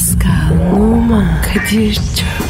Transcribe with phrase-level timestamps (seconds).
[0.00, 2.49] Pascal, Oman, Kadir çok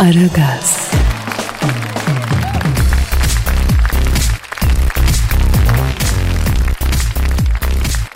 [0.00, 0.90] Aragaz,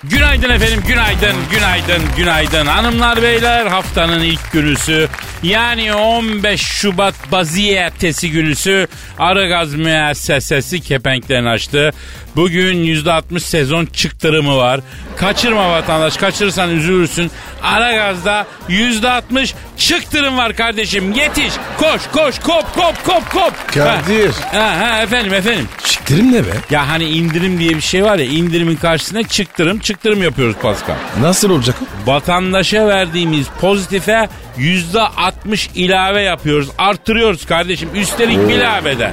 [0.04, 2.66] Günaydın efendim, günaydın, günaydın, günaydın.
[2.66, 5.08] Hanımlar beyler haftanın ilk günüsü
[5.42, 8.88] yani 15 Şubat Baziyertesi günüsü
[9.18, 11.92] Aragaz müessesesi kepenklerini açtı.
[12.36, 14.80] Bugün %60 sezon çıktırımı var.
[15.16, 17.30] Kaçırma vatandaş, kaçırırsan üzülürsün.
[17.62, 21.12] Aragaz'da %60 çıktırım var kardeşim.
[21.12, 23.52] Yetiş, koş, koş, kop, kop, kop, kop.
[23.74, 24.32] Kadir.
[24.32, 25.68] Ha, ha, ha efendim, efendim.
[25.84, 26.50] Çıktırım ne be?
[26.70, 30.94] Ya hani indirim diye bir şey var ya indirimin karşısına çıktırım çıktırım yapıyoruz Pascal.
[31.20, 32.10] Nasıl olacak o?
[32.10, 36.68] Vatandaşa verdiğimiz pozitife yüzde 60 ilave yapıyoruz.
[36.78, 39.12] Artırıyoruz kardeşim üstelik bilaveden.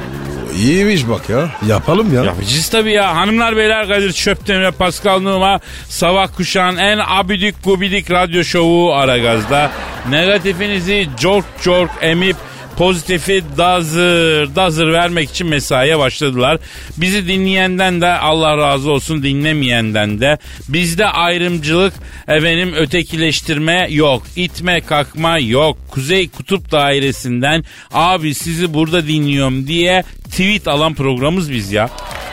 [0.57, 1.49] İyiymiş bak ya.
[1.67, 2.23] Yapalım ya.
[2.23, 3.16] Yapacağız tabii ya.
[3.16, 9.72] Hanımlar beyler Kadir Çöpten ve Pascal Numa sabah kuşağın en abidik gubidik radyo şovu Aragaz'da.
[10.09, 12.35] Negatifinizi cork cork emip
[12.77, 16.58] pozitifi dazır dazır vermek için mesaiye başladılar.
[16.97, 20.38] Bizi dinleyenden de Allah razı olsun dinlemeyenden de
[20.69, 21.94] bizde ayrımcılık
[22.28, 24.23] efendim ötekileştirme yok.
[24.36, 25.78] itme kakma yok.
[25.91, 27.63] Kuzey Kutup Dairesi'nden
[27.94, 31.89] abi sizi burada dinliyorum diye tweet alan programımız biz ya.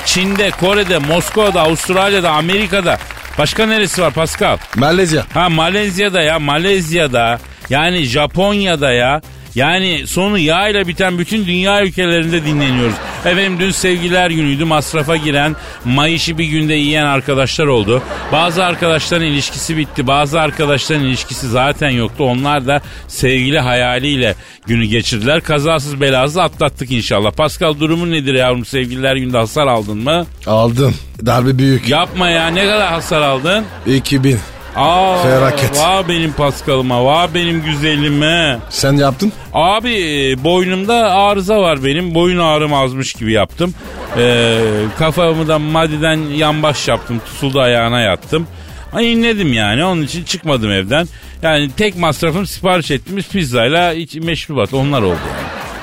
[0.07, 2.99] Çin'de, Kore'de, Moskova'da, Avustralya'da, Amerika'da
[3.39, 4.57] başka neresi var Pascal?
[4.77, 5.25] Malezya.
[5.35, 9.21] Ha Malezya'da ya Malezya'da yani Japonya'da ya
[9.59, 12.95] yani sonu yağ ile biten bütün dünya ülkelerinde dinleniyoruz.
[13.25, 18.03] Efendim dün sevgiler günüydü masrafa giren mayışı bir günde yiyen arkadaşlar oldu.
[18.33, 22.25] Bazı arkadaşların ilişkisi bitti bazı arkadaşların ilişkisi zaten yoktu.
[22.25, 24.35] Onlar da sevgili hayaliyle
[24.67, 25.41] günü geçirdiler.
[25.41, 27.33] Kazasız belasız atlattık inşallah.
[27.33, 30.27] Pascal durumun nedir yavrum sevgililer günde hasar aldın mı?
[30.47, 30.95] Aldım.
[31.27, 31.89] Darbe büyük.
[31.89, 33.65] Yapma ya ne kadar hasar aldın?
[33.87, 34.39] 2000.
[34.77, 35.79] Aa, Felaket.
[35.79, 38.59] Vah benim Paskal'ıma, vah benim güzelime.
[38.71, 39.33] Sen yaptın?
[39.55, 42.15] Abi e, boynumda arıza var benim.
[42.15, 43.75] Boyun ağrım azmış gibi yaptım.
[44.19, 44.61] Ee,
[44.99, 47.21] kafamı da madiden yan baş yaptım.
[47.27, 48.47] Tutuldu ayağına yattım.
[48.93, 51.09] Ay inledim yani onun için çıkmadım evden.
[51.43, 55.19] Yani tek masrafım sipariş ettiğimiz pizzayla iç meşrubat onlar oldu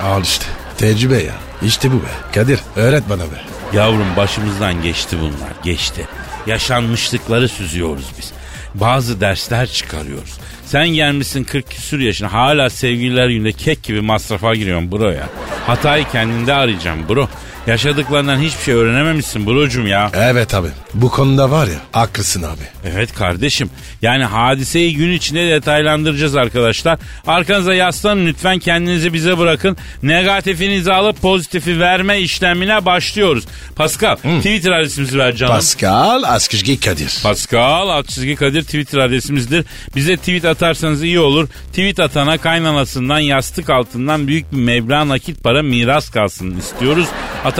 [0.02, 0.10] yani.
[0.12, 0.46] Al işte.
[0.78, 1.34] Tecrübe ya.
[1.62, 2.08] İşte bu be.
[2.36, 3.42] Kadir öğret bana be.
[3.74, 6.08] Yavrum başımızdan geçti bunlar geçti.
[6.48, 8.32] Yaşanmışlıkları süzüyoruz biz.
[8.80, 10.38] Bazı dersler çıkarıyoruz.
[10.66, 15.30] Sen gelmişsin 40 küsür yaşına hala sevgililer günde kek gibi masrafa giriyorsun bro ya.
[15.68, 17.28] Hatayı kendinde arayacağım bro.
[17.68, 20.12] Yaşadıklarından hiçbir şey öğrenememişsin brocum ya.
[20.14, 20.68] Evet abi.
[20.94, 22.62] Bu konuda var ya haklısın abi.
[22.94, 23.70] Evet kardeşim.
[24.02, 27.00] Yani hadiseyi gün içinde detaylandıracağız arkadaşlar.
[27.28, 29.78] Arkanıza yaslanın lütfen kendinizi bize bırakın.
[30.04, 33.44] Negatifinizi alıp pozitifi verme işlemine başlıyoruz.
[33.76, 35.54] Pascal Twitter adresimizi ver canım.
[35.54, 37.20] Pascal Askışgi Kadir.
[37.24, 39.66] Pascal alt çizgi Kadir Twitter adresimizdir.
[39.96, 41.48] Bize tweet atarsanız iyi olur.
[41.70, 47.08] Tweet atana kaynanasından yastık altından büyük bir meblağ nakit para miras kalsın istiyoruz.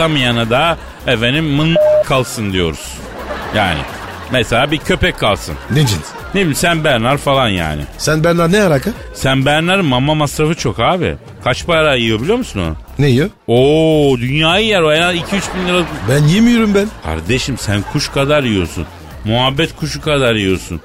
[0.00, 2.94] Atamayana da efendim mın kalsın diyoruz.
[3.54, 3.78] Yani
[4.32, 5.54] mesela bir köpek kalsın.
[5.70, 6.06] Ne cins?
[6.34, 7.82] Ne bileyim sen Bernard falan yani.
[7.98, 8.90] Sen benden ne alaka?
[9.14, 11.16] Sen Bernard'ın mama masrafı çok abi.
[11.44, 12.74] Kaç para yiyor biliyor musun o?
[13.02, 13.30] Ne yiyor?
[13.46, 15.84] Oo dünyayı yer o en az 2-3 bin lira.
[16.10, 16.88] Ben yemiyorum ben.
[17.04, 18.86] Kardeşim sen kuş kadar yiyorsun.
[19.24, 20.80] Muhabbet kuşu kadar yiyorsun.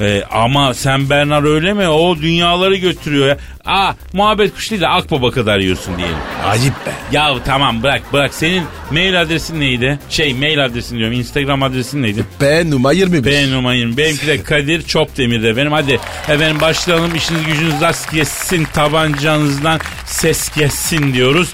[0.00, 1.88] Ee, ama sen Bernard öyle mi?
[1.88, 3.36] O dünyaları götürüyor ya.
[3.64, 6.16] Aa muhabbet kuşu değil de akbaba kadar yiyorsun diyelim.
[6.46, 6.90] Ayıp be.
[7.12, 8.34] Ya tamam bırak bırak.
[8.34, 9.98] Senin mail adresin neydi?
[10.10, 11.16] Şey mail adresin diyorum.
[11.16, 12.24] Instagram adresin neydi?
[12.40, 13.30] Ben numara 21.
[13.32, 13.96] Ben numarayım.
[13.96, 15.72] Benimki de Kadir Çopdemir'de benim.
[15.72, 17.14] Hadi efendim başlayalım.
[17.14, 18.66] İşiniz gücünüz rast gelsin.
[18.74, 21.52] Tabancanızdan ses gelsin diyoruz.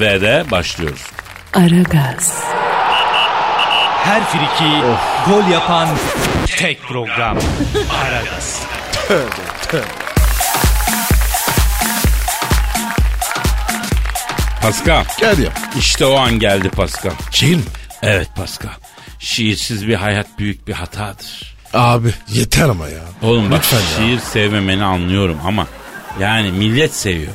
[0.00, 1.02] Ve de başlıyoruz.
[1.54, 2.42] Aragaz,
[4.08, 4.70] Her friki
[5.26, 5.88] gol yapan
[6.46, 7.38] tek program.
[8.04, 8.62] Aragaz.
[14.62, 15.04] Pascal.
[15.20, 15.48] Kadir.
[15.78, 17.10] İşte o an geldi Pascal.
[17.30, 17.62] Şiir mi?
[18.02, 18.70] Evet Pascal.
[19.18, 21.56] Şiirsiz bir hayat büyük bir hatadır.
[21.74, 23.00] Abi yeter ama ya.
[23.22, 23.84] Oğlum bak Lütfen ya.
[23.96, 25.66] şiir sevmemeni anlıyorum ama
[26.20, 27.32] yani millet seviyor.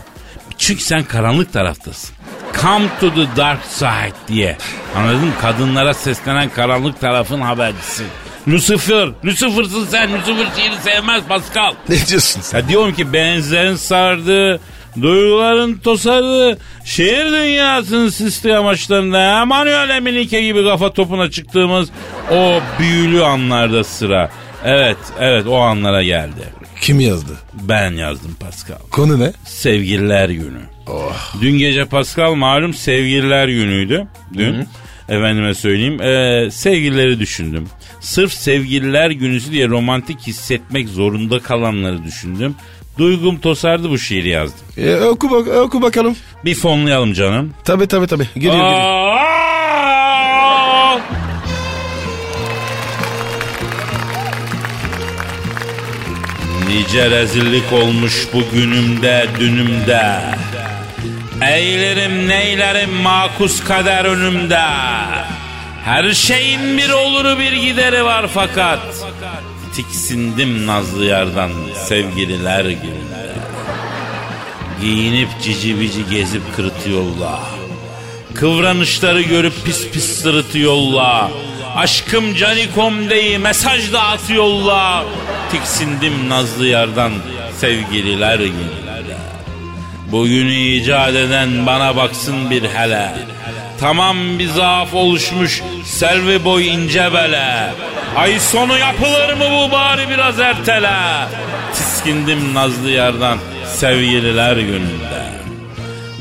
[0.58, 2.16] Çünkü sen karanlık taraftasın.
[2.64, 4.58] Come to the dark side diye.
[4.96, 5.34] Anladın mı?
[5.42, 8.04] Kadınlara seslenen karanlık tarafın habercisi.
[8.48, 9.10] Lucifer.
[9.26, 10.14] Lucifer'sın sen.
[10.14, 11.74] Lucifer şiiri sevmez Pascal.
[11.90, 12.58] Ne diyorsun sen?
[12.60, 14.60] Ya diyorum ki benzerin sardı.
[15.02, 16.58] Duyguların tosardı.
[16.86, 21.90] Şehir dünyasının sisli amaçlarında Emanuel Eminike gibi kafa topuna çıktığımız
[22.32, 24.30] o büyülü anlarda sıra.
[24.66, 26.63] Evet, evet o anlara geldi.
[26.84, 27.32] Kim yazdı?
[27.54, 28.78] Ben yazdım Pascal.
[28.92, 29.34] Konu ne?
[29.46, 30.60] Sevgililer günü.
[31.42, 34.08] Dün gece Pascal malum sevgililer günüydü.
[34.34, 34.68] Dün.
[35.10, 36.02] Efendime söyleyeyim.
[36.02, 37.68] Ee, sevgilileri düşündüm.
[38.00, 42.56] Sırf sevgililer günüsü diye romantik hissetmek zorunda kalanları düşündüm.
[42.98, 44.60] Duygum tosardı bu şiiri yazdım.
[44.78, 46.16] E, oku, bak, oku bakalım.
[46.46, 47.54] Bir fonlayalım canım.
[47.64, 48.28] Tabii tabii tabii.
[48.36, 49.13] Geliyor geliyor.
[56.74, 60.22] Nice rezillik olmuş bu günümde dünümde.
[61.42, 64.62] Eylerim neylerim makus kader önümde.
[65.86, 68.80] Her şeyin bir oluru bir gideri var fakat
[69.76, 71.52] Tiksindim nazlı yardan
[71.88, 73.34] sevgililer gününde.
[74.82, 77.40] Giyinip cici bici gezip kırıt yolla
[78.36, 81.32] Kıvranışları görüp pis pis sırıtı yolla.
[81.76, 85.06] Aşkım canikom deyi mesaj da at yolla.
[85.52, 87.12] Tiksindim nazlı yardan
[87.58, 89.18] sevgililer gününde.
[90.12, 93.14] Bugünü icat eden bana baksın bir hele.
[93.80, 97.74] Tamam bir zaaf oluşmuş servi boy ince bele.
[98.16, 101.28] Ay sonu yapılır mı bu bari biraz ertele.
[101.74, 103.38] Tiskindim nazlı yardan
[103.68, 105.24] sevgililer gününde.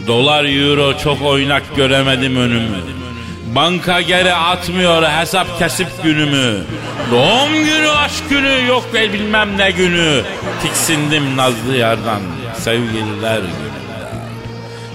[0.07, 3.02] Dolar euro çok oynak göremedim önümü.
[3.47, 6.65] Banka geri atmıyor hesap kesip günümü.
[7.11, 10.23] Doğum günü aşk günü yok be bilmem ne günü.
[10.63, 12.21] Tiksindim nazlı yardan
[12.59, 14.13] sevgililer gününde.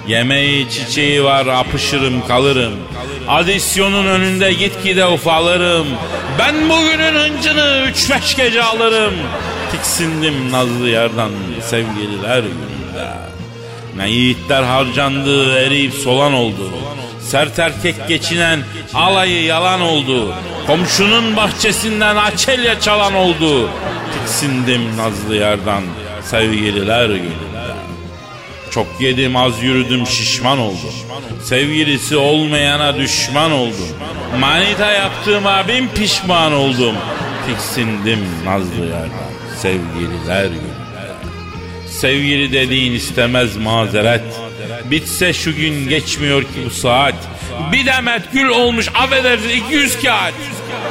[0.07, 2.73] Yemeği çiçeği var apışırım kalırım.
[3.27, 5.87] Adisyonun önünde gitgide ufalırım.
[6.39, 9.13] Ben bugünün hıncını üç beş gece alırım.
[9.71, 13.07] Tiksindim nazlı yardan sevgililer gününde.
[13.97, 16.71] Ne yiğitler harcandı eriyip solan oldu.
[17.27, 18.59] Sert erkek geçinen
[18.93, 20.33] alayı yalan oldu.
[20.67, 23.69] Komşunun bahçesinden açelya çalan oldu.
[24.13, 25.83] Tiksindim nazlı yardan
[26.23, 27.67] sevgililer gününde.
[28.71, 30.93] Çok yedim az yürüdüm şişman oldum.
[31.43, 33.89] Sevgilisi olmayana düşman oldum.
[34.39, 36.95] Manita yaptığıma bin pişman oldum.
[37.47, 39.27] Tiksindim nazlı yardan
[39.57, 41.07] sevgililer gününde.
[41.87, 44.46] Sevgili dediğin istemez mazeret.
[44.85, 47.15] Bitse şu gün geçmiyor ki bu saat.
[47.71, 50.33] Bir demet gül olmuş affedersin 200 kağıt.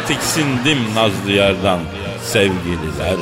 [0.08, 1.81] Tiksindim nazlı yardan
[2.23, 3.17] sevgililer.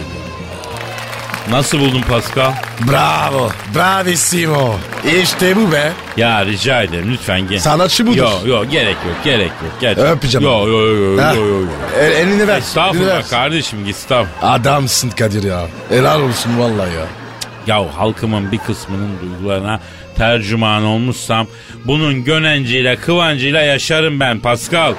[1.51, 2.53] Nasıl buldun Pascal?
[2.91, 3.51] Bravo.
[3.75, 4.75] Bravissimo.
[5.23, 5.93] İşte bu be.
[6.17, 7.59] Ya rica ederim lütfen gel.
[7.59, 8.17] Sanatçı budur.
[8.17, 9.73] Yok yok gerek yok gerek yok.
[9.81, 10.12] Gerçekten.
[10.17, 10.45] Öpeceğim.
[10.47, 10.81] Yok yok
[11.19, 11.69] yok yok yok.
[11.99, 12.21] el- elini ver.
[12.21, 12.59] elini ver.
[12.59, 14.53] Estağfurullah kardeşim estağfurullah.
[14.53, 15.67] Adamsın Kadir ya.
[15.89, 17.07] Helal olsun vallahi ya.
[17.67, 19.81] Ya halkımın bir kısmının duygularına
[20.16, 21.46] tercüman olmuşsam
[21.84, 24.94] bunun gönenciyle kıvancıyla yaşarım ben Pascal.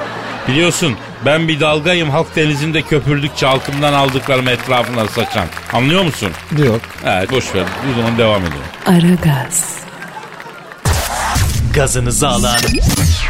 [0.47, 0.95] Biliyorsun
[1.25, 5.45] ben bir dalgayım halk denizinde köpürdükçe halkımdan aldıklarım etrafına saçan.
[5.73, 6.29] Anlıyor musun?
[6.65, 6.81] Yok.
[7.05, 7.63] Evet boş ver.
[7.91, 8.57] O zaman devam edelim.
[8.85, 9.75] Aragaz,
[11.75, 12.57] Gazınızı alan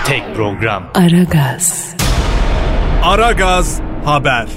[0.06, 0.84] tek program.
[0.96, 1.96] Aragaz,
[3.04, 4.48] Aragaz Haber.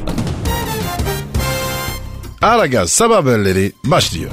[2.42, 4.30] Aragaz sabah haberleri başlıyor.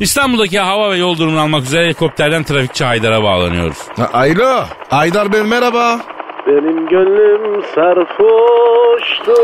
[0.00, 3.78] İstanbul'daki hava ve yol durumunu almak üzere helikopterden trafikçi Haydar'a bağlanıyoruz.
[3.96, 4.64] Ha, Alo.
[4.90, 6.00] Aydar Bey merhaba.
[6.46, 9.38] Benim gönlüm sarhoştur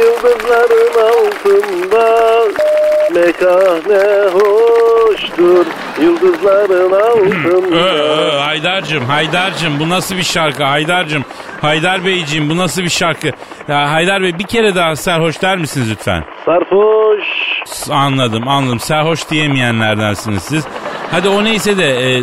[0.00, 2.44] yıldızların altında
[3.14, 5.66] Mekane hoştur
[6.02, 6.92] yıldızların
[7.72, 11.24] Ö, altında ö, Haydar'cım, Haydar'cım bu nasıl bir şarkı Haydar'cım?
[11.60, 13.30] Haydar Beyciğim bu nasıl bir şarkı?
[13.68, 16.24] Ya Haydar Bey bir kere daha serhoş der misiniz lütfen?
[16.44, 17.24] Sarhoş
[17.90, 18.80] Anladım anladım.
[18.80, 20.64] Serhoş diyemeyenlerdensiniz siz.
[21.10, 22.22] Hadi o neyse de e,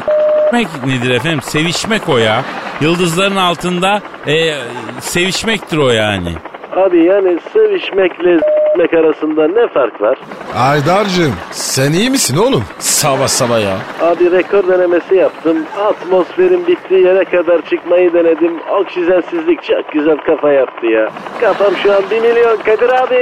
[0.86, 1.42] nedir efendim?
[1.42, 2.44] Sevişmek o ya.
[2.82, 4.54] Yıldızların altında e,
[5.00, 6.36] sevişmektir o yani.
[6.76, 10.18] Abi yani sevişmekle s**mek arasında ne fark var?
[10.56, 12.64] Aydar'cığım sen iyi misin oğlum?
[12.80, 13.78] Sabah sabah ya.
[14.02, 15.58] Abi rekor denemesi yaptım.
[15.80, 18.60] Atmosferin bittiği yere kadar çıkmayı denedim.
[18.82, 21.10] Oksijensizlik çok güzel kafa yaptı ya.
[21.42, 23.20] Kafam şu an 1 milyon Kadir abi.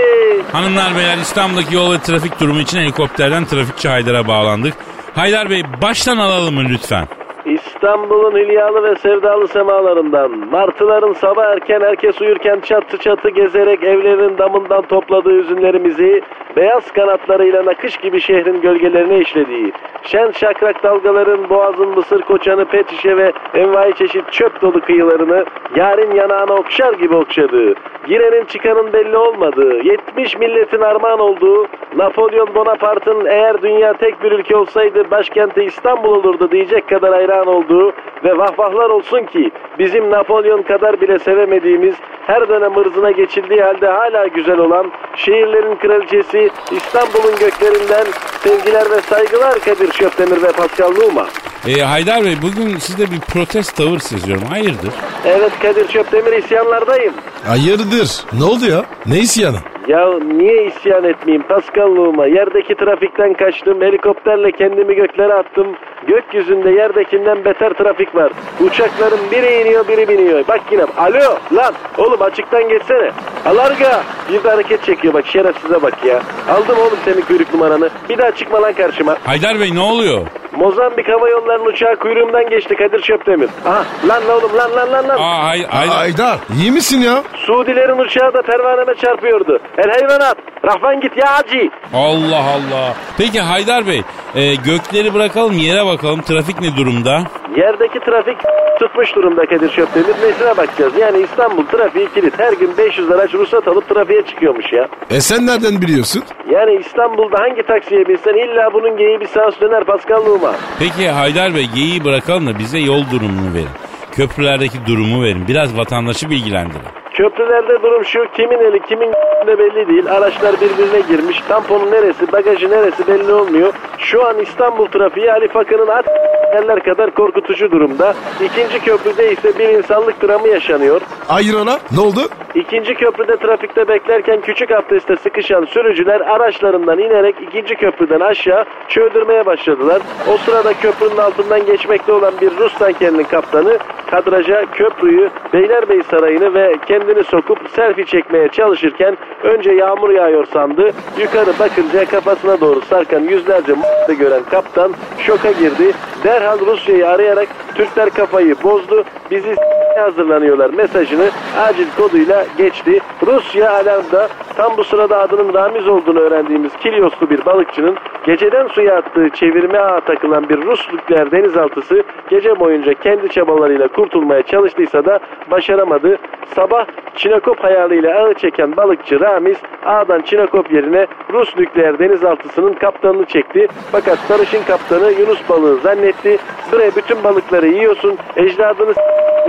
[0.51, 4.73] Hanımlar beyler İstanbul'daki yol ve trafik durumu için helikopterden trafikçi Haydar'a bağlandık.
[5.15, 7.07] Haydar Bey baştan alalım mı lütfen?
[7.49, 14.81] İstanbul'un hülyalı ve sevdalı semalarından, martıların sabah erken herkes uyurken çatı çatı gezerek evlerin damından
[14.81, 16.21] topladığı üzümlerimizi,
[16.55, 19.71] beyaz kanatlarıyla nakış gibi şehrin gölgelerine işlediği,
[20.03, 26.15] şen şakrak dalgaların boğazın mısır koçanı pet şişe ve envai çeşit çöp dolu kıyılarını yarın
[26.15, 27.73] yanağına okşar gibi okşadığı,
[28.07, 34.55] girenin çıkanın belli olmadığı, 70 milletin armağan olduğu, Napolyon Bonaparte'ın eğer dünya tek bir ülke
[34.55, 37.91] olsaydı başkenti İstanbul olurdu diyecek kadar hayran olduğu
[38.23, 41.95] ve vahvahlar olsun ki bizim Napolyon kadar bile sevemediğimiz
[42.27, 48.05] her dönem ırzına geçildiği halde hala güzel olan şehirlerin kraliçesi İstanbul'un göklerinden
[48.43, 51.27] sevgiler ve saygılar Kadir Şöpdemir ve Pascal Numa.
[51.67, 54.43] E, Haydar Bey bugün sizde bir protest tavır seziyorum.
[54.43, 54.93] Hayırdır?
[55.25, 57.13] Evet Kadir Şöpdemir isyanlardayım.
[57.47, 58.23] Hayırdır?
[58.33, 58.85] Ne oldu ya?
[59.05, 59.57] Ne isyanı?
[59.87, 62.25] Ya niye isyan etmeyeyim Paskalluğuma?
[62.27, 65.67] Yerdeki trafikten kaçtım, helikopterle kendimi göklere attım.
[66.07, 68.31] Gökyüzünde yerdekinden beter trafik var.
[68.59, 70.47] Uçakların biri iniyor biri biniyor.
[70.47, 73.11] Bak yine alo lan oğlum açıktan geçsene.
[73.45, 76.19] Alarga bir de hareket çekiyor bak şerefsize bak ya.
[76.49, 77.89] Aldım oğlum senin kuyruk numaranı.
[78.09, 79.17] Bir daha çıkma lan karşıma.
[79.25, 80.21] Haydar Bey ne oluyor?
[80.55, 83.49] Mozambik Hava Yolları'nın uçağı kuyruğumdan geçti Kadir Şöpdemir.
[83.65, 85.17] Aha lan lan oğlum lan lan lan lan.
[85.17, 85.95] Aa, hay, Haydar.
[85.95, 87.23] Haydar iyi misin ya?
[87.35, 89.59] Suudilerin uçağı da pervaneme çarpıyordu.
[89.83, 90.37] El hayvanat.
[90.65, 91.69] Rahvan git ya acı.
[91.93, 92.93] Allah Allah.
[93.17, 94.01] Peki Haydar Bey
[94.35, 97.23] e, gökleri bırakalım yere bakalım trafik ne durumda?
[97.57, 98.37] Yerdeki trafik
[98.79, 100.07] tutmuş durumda Kadir Şöpdemir.
[100.07, 100.93] Nesine bakacağız?
[100.99, 102.39] Yani İstanbul trafiği kilit.
[102.39, 104.87] Her gün 500 araç ruhsat alıp trafiğe çıkıyormuş ya.
[105.09, 106.23] E sen nereden biliyorsun?
[106.51, 110.51] Yani İstanbul'da hangi taksiye binsen illa bunun geyiği bir sağ döner Paskalluğuma.
[110.79, 113.69] Peki Haydar Bey geyiği bırakalım da bize yol durumunu verin.
[114.11, 115.47] Köprülerdeki durumu verin.
[115.47, 116.81] Biraz vatandaşı bilgilendirin.
[117.19, 119.11] Köprülerde durum şu kimin eli kimin
[119.47, 120.11] de belli değil.
[120.11, 121.41] Araçlar birbirine girmiş.
[121.47, 123.73] Tamponun neresi bagajı neresi belli olmuyor.
[123.97, 126.05] Şu an İstanbul trafiği Ali Fakı'nın at
[126.53, 128.13] yerler kadar korkutucu durumda.
[128.43, 131.01] İkinci köprüde ise bir insanlık dramı yaşanıyor.
[131.29, 132.19] Ayrana ne oldu?
[132.55, 140.01] İkinci köprüde trafikte beklerken küçük abdeste sıkışan sürücüler araçlarından inerek ikinci köprüden aşağı çöldürmeye başladılar.
[140.33, 143.77] O sırada köprünün altından geçmekte olan bir Rus tankerinin kaptanı
[144.11, 146.75] kadraja köprüyü, Beylerbeyi Sarayı'nı ve
[147.09, 150.91] kendini sokup selfie çekmeye çalışırken önce yağmur yağıyor sandı.
[151.19, 155.91] Yukarı bakınca kafasına doğru sarkan yüzlerce m***ı gören kaptan şoka girdi.
[156.23, 159.03] Derhal Rusya'yı arayarak Türkler kafayı bozdu.
[159.31, 159.55] Bizi
[159.97, 162.99] hazırlanıyorlar mesajını acil koduyla geçti.
[163.27, 167.97] Rusya alarmda tam bu sırada adının Ramiz olduğunu öğrendiğimiz Kilyoslu bir balıkçının
[168.29, 174.41] geceden suya attığı çevirme ağa takılan bir Rus nükleer denizaltısı gece boyunca kendi çabalarıyla kurtulmaya
[174.41, 175.19] çalıştıysa da
[175.51, 176.17] başaramadı.
[176.55, 183.67] Sabah Çinekop hayaliyle ağı çeken balıkçı Ramiz ağdan Çinekop yerine Rus nükleer denizaltısının kaptanını çekti.
[183.91, 186.37] Fakat sarışın kaptanı Yunus balığı zannetti.
[186.73, 188.93] Bre bütün balıkları yiyorsun ecdadını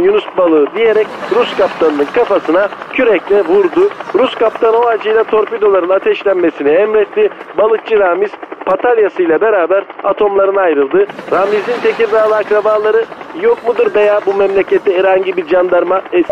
[0.02, 1.06] Yunus balığı diyerek
[1.36, 3.88] Rus kaptanının kafasına kürekle vurdu.
[4.14, 7.30] Rus kaptan o acıyla torpidoların ateşlenmesini emretti.
[7.58, 8.30] Balıkçı Ramiz
[8.70, 11.06] patalyasıyla beraber atomlarına ayrıldı.
[11.32, 13.04] Ramiz'in Tekirdağlı akrabaları
[13.42, 16.22] yok mudur be ya bu memlekette herhangi bir jandarma e,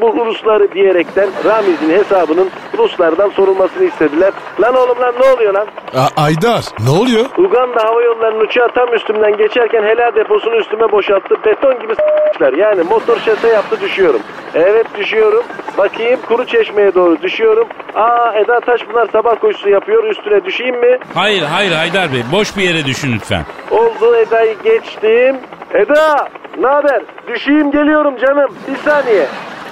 [0.00, 4.32] bu Rusları diyerekten Ramiz'in hesabının Ruslardan sorulmasını istediler.
[4.60, 5.66] Lan oğlum lan ne oluyor lan?
[5.96, 7.26] A- Aydar ne oluyor?
[7.38, 11.34] Uganda Hava Yolları'nın uçağı tam üstümden geçerken helal deposunu üstüme boşalttı.
[11.46, 12.52] Beton gibi s**ler.
[12.52, 14.20] Yani motor şase yaptı düşüyorum.
[14.54, 15.42] Evet düşüyorum.
[15.78, 17.68] Bakayım kuru çeşmeye doğru düşüyorum.
[17.94, 20.04] Aa Eda Taşpınar sabah koşusu yapıyor.
[20.04, 20.98] Üstüne düşeyim mi?
[21.14, 23.44] Hayır hayır Haydar Bey boş bir yere düşün lütfen.
[23.70, 25.36] Oldu Eda'yı geçtim.
[25.74, 26.28] Eda
[26.60, 27.02] ne haber?
[27.28, 28.54] Düşeyim geliyorum canım.
[28.68, 29.26] Bir saniye.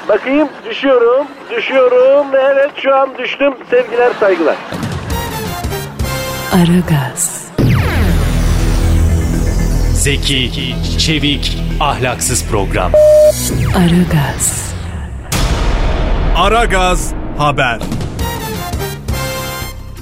[0.09, 1.27] Bakayım düşüyorum.
[1.57, 2.27] Düşüyorum.
[2.35, 3.55] Evet şu an düştüm.
[3.71, 4.57] Sevgiler saygılar.
[6.55, 7.53] Aragaz,
[9.93, 10.51] Zeki,
[10.99, 12.93] çevik, ahlaksız program.
[13.77, 14.75] Aragaz,
[16.37, 17.79] Aragaz Haber.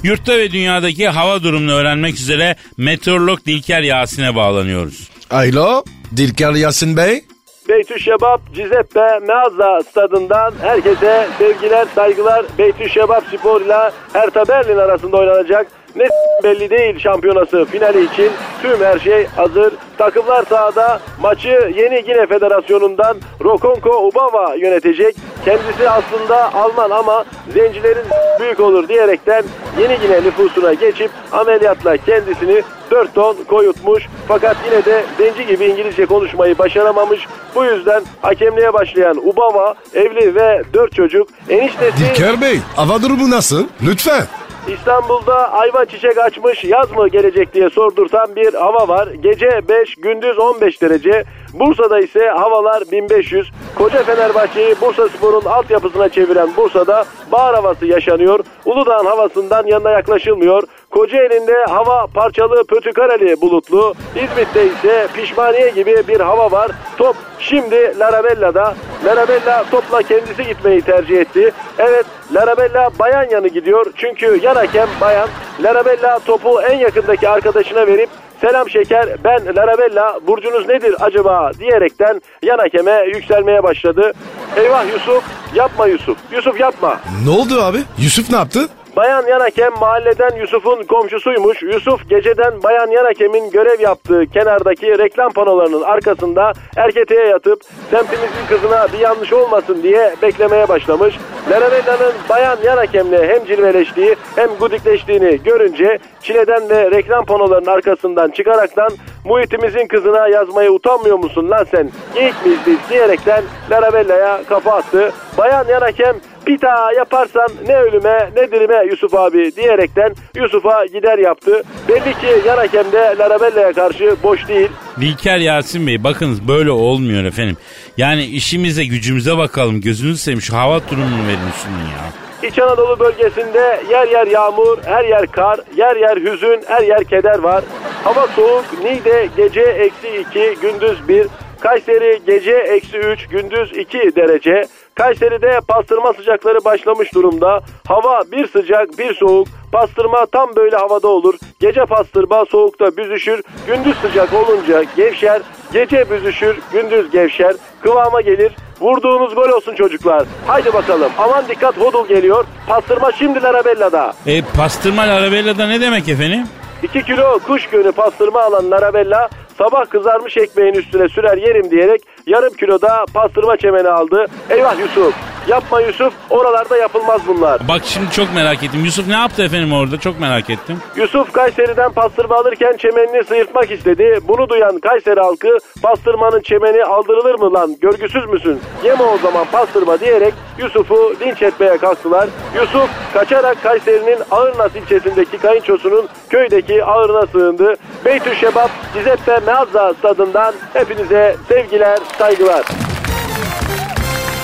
[0.05, 5.09] Yurtta ve dünyadaki hava durumunu öğrenmek üzere meteorolog Dilker Yasin'e bağlanıyoruz.
[5.29, 5.83] Alo
[6.17, 7.23] Dilker Yasin Bey.
[7.69, 12.45] Beytü Şebap Cizeppe Meazza stadından herkese sevgiler saygılar.
[12.57, 15.67] Beytü Şebap Spor ile Hertha Berlin arasında oynanacak.
[15.95, 16.07] Ne
[16.43, 19.73] belli değil şampiyonası finali için tüm her şey hazır.
[19.97, 25.15] Takımlar sahada maçı Yeni Gine Federasyonu'ndan Rokonko Ubava yönetecek.
[25.45, 28.05] Kendisi aslında Alman ama zencilerin
[28.39, 29.43] büyük olur diyerekten
[29.79, 32.61] Yeni Gine nüfusuna geçip ameliyatla kendisini
[32.91, 34.07] 4 ton koyutmuş.
[34.27, 37.27] Fakat yine de zenci gibi İngilizce konuşmayı başaramamış.
[37.55, 41.27] Bu yüzden hakemliğe başlayan Ubama evli ve 4 çocuk.
[41.49, 43.67] Eniştesi Dilker Bey hava durumu nasıl?
[43.87, 44.23] Lütfen.
[44.67, 49.07] İstanbul'da ayva çiçek açmış yaz mı gelecek diye sordurtan bir hava var.
[49.07, 51.23] Gece 5 gündüz 15 derece.
[51.59, 53.51] Bursa'da ise havalar 1500.
[53.75, 58.39] Koca Fenerbahçe'yi Bursa Spor'un altyapısına çeviren Bursa'da bahar havası yaşanıyor.
[58.65, 60.63] Uludağ'ın havasından yanına yaklaşılmıyor.
[60.91, 63.93] Kocaeli'nde hava parçalı pötükareli bulutlu.
[64.15, 66.71] İzmit'te ise pişmaniye gibi bir hava var.
[66.97, 68.75] Top şimdi Larabella'da.
[69.05, 71.51] Larabella topla kendisi gitmeyi tercih etti.
[71.77, 73.85] Evet Larabella bayan yanı gidiyor.
[73.95, 75.29] Çünkü yan hakem bayan.
[75.63, 78.09] Larabella topu en yakındaki arkadaşına verip
[78.41, 84.11] Selam şeker ben Larabella burcunuz nedir acaba diyerekten yan hakeme yükselmeye başladı.
[84.57, 85.23] Eyvah Yusuf
[85.55, 86.99] yapma Yusuf Yusuf yapma.
[87.25, 87.77] Ne oldu abi?
[87.97, 88.69] Yusuf ne yaptı?
[88.95, 91.61] Bayan yan hakem mahalleden Yusuf'un komşusuymuş.
[91.61, 97.61] Yusuf geceden bayan yan hakemin görev yaptığı kenardaki reklam panolarının arkasında erketeye yatıp
[97.91, 101.15] semtimizin kızına bir yanlış olmasın diye beklemeye başlamış.
[101.51, 108.89] Larabella'nın bayan yan hakemle hem cilveleştiği hem gudikleştiğini görünce çileden ve reklam panolarının arkasından çıkaraktan
[109.25, 111.89] muhitimizin kızına yazmaya utanmıyor musun lan sen?
[112.15, 115.11] İlk miyiz biz diyerekten Larabella'ya kafa attı.
[115.37, 116.15] Bayan yan hakem
[116.47, 121.63] bir daha yaparsan ne ölüme ne dirime Yusuf abi diyerekten Yusuf'a gider yaptı.
[121.89, 124.69] Belli ki yan hakem de Larabella'ya karşı boş değil.
[125.01, 127.57] Dilker Yasin Bey bakınız böyle olmuyor efendim.
[127.97, 129.81] Yani işimize gücümüze bakalım.
[129.81, 132.25] Gözünüzü seveyim şu hava durumunu verin şunun ya.
[132.49, 137.39] İç Anadolu bölgesinde yer yer yağmur, her yer kar, yer yer hüzün, her yer keder
[137.39, 137.63] var.
[138.03, 141.27] Hava soğuk, Niğde gece eksi 2, gündüz 1.
[141.59, 144.65] Kayseri gece eksi 3, gündüz 2 derece.
[144.95, 147.59] Kayseri'de pastırma sıcakları başlamış durumda.
[147.87, 149.47] Hava bir sıcak bir soğuk.
[149.71, 151.35] Pastırma tam böyle havada olur.
[151.59, 153.41] Gece pastırma soğukta büzüşür.
[153.67, 155.41] Gündüz sıcak olunca gevşer.
[155.73, 157.53] Gece büzüşür, gündüz gevşer.
[157.81, 158.51] Kıvama gelir.
[158.81, 160.23] Vurduğunuz gol olsun çocuklar.
[160.47, 161.11] Haydi bakalım.
[161.17, 162.45] Aman dikkat hodul geliyor.
[162.67, 164.13] Pastırma şimdi Larabella'da.
[164.27, 166.43] E pastırma Larabella'da ne demek efendim?
[166.83, 172.53] 2 kilo kuş gönü pastırma alan Larabella sabah kızarmış ekmeğin üstüne sürer yerim diyerek yarım
[172.53, 174.25] kiloda pastırma çemeni aldı.
[174.49, 175.34] Eyvah Yusuf.
[175.47, 176.13] Yapma Yusuf.
[176.29, 177.67] Oralarda yapılmaz bunlar.
[177.67, 178.85] Bak şimdi çok merak ettim.
[178.85, 179.99] Yusuf ne yaptı efendim orada?
[179.99, 180.77] Çok merak ettim.
[180.95, 184.19] Yusuf Kayseri'den pastırma alırken çemenini sıyırtmak istedi.
[184.27, 188.61] Bunu duyan Kayseri halkı pastırmanın çemeni aldırılır mı lan görgüsüz müsün?
[188.83, 192.29] Yeme o zaman pastırma diyerek Yusuf'u linç etmeye kalktılar.
[192.55, 197.73] Yusuf kaçarak Kayseri'nin Ağırnas ilçesindeki kayınçosunun köydeki ağırına sığındı.
[198.05, 202.65] Beytüşşebap Gizeppe Meazza stadından hepinize sevgiler, saygılar.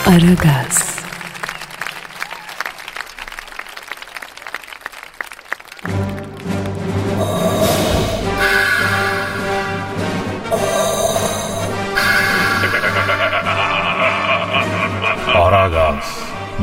[0.08, 0.91] Aragaz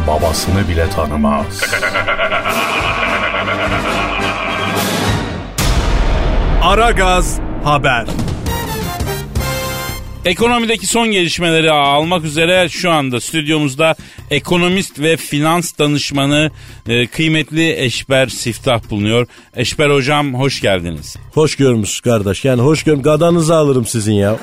[0.09, 1.63] babasını bile tanımaz.
[6.63, 8.07] Aragaz Haber.
[10.25, 13.95] Ekonomideki son gelişmeleri almak üzere şu anda stüdyomuzda
[14.31, 16.51] ekonomist ve finans danışmanı
[16.89, 19.27] e, kıymetli Eşber Siftah bulunuyor.
[19.57, 21.17] Eşber hocam hoş geldiniz.
[21.35, 22.45] Hoş görmüş kardeş.
[22.45, 23.03] Yani hoş görüm.
[23.03, 24.37] Gadanızı alırım sizin ya.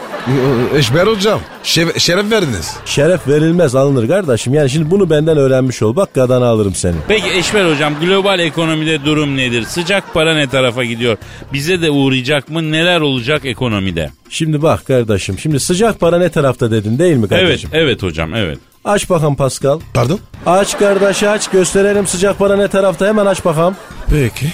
[0.76, 2.76] Eşber hocam şef- şeref verdiniz.
[2.86, 4.54] Şeref verilmez alınır kardeşim.
[4.54, 5.96] Yani şimdi bunu benden öğrenmiş ol.
[5.96, 6.96] Bak gadanı alırım seni.
[7.08, 9.64] Peki Eşber hocam global ekonomide durum nedir?
[9.64, 11.18] Sıcak para ne tarafa gidiyor?
[11.54, 12.72] Bize de uğrayacak mı?
[12.72, 14.12] Neler olacak ekonomide?
[14.30, 15.40] Şimdi bak kardeşim.
[15.40, 17.70] Şimdi sıcak para ne tarafta dedin değil mi Evet, kardeşim?
[17.74, 18.60] evet hocam, evet.
[18.86, 19.80] Aç bakalım Pascal.
[19.94, 20.20] Pardon?
[20.46, 21.50] Aç kardeş aç.
[21.50, 23.08] Gösterelim sıcak para ne tarafta.
[23.08, 23.76] Hemen aç bakalım.
[24.10, 24.46] Peki.